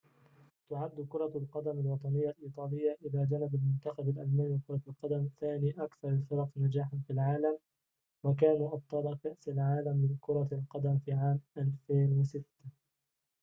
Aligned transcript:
تعد 0.69 1.07
كرة 1.09 1.31
القدم 1.35 1.79
الوطنية 1.79 2.29
الإيطالية 2.29 2.97
إلى 3.05 3.27
جانب 3.31 3.55
المنتخب 3.55 4.09
الألماني 4.09 4.59
لكرة 4.69 4.81
القدم 4.87 5.29
ثاني 5.39 5.69
أكثر 5.77 6.09
الفرق 6.09 6.49
نجاحاً 6.57 6.99
في 7.07 7.13
العالم 7.13 7.57
وكانوا 8.23 8.73
أبطال 8.73 9.19
كأس 9.23 9.47
العالم 9.49 10.09
لكرة 10.19 10.47
القدم 10.51 10.97
في 11.05 11.11
عام 11.13 11.39
2006 11.57 12.43